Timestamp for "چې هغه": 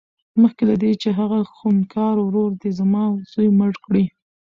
1.01-1.39